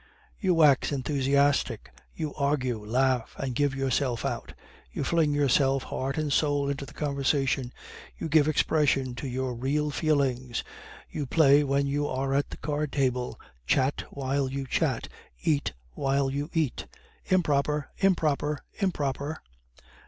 [0.39, 4.55] You wax enthusiastic, you argue, laugh, and give yourself out,
[4.91, 7.71] you fling yourself heart and soul into the conversation,
[8.17, 10.63] you give expression to your real feelings,
[11.07, 15.07] you play when you are at the card table, chat while you chat,
[15.43, 16.87] eat while you eat
[17.29, 17.91] 'improper!
[17.99, 18.63] improper!
[18.79, 19.39] improper!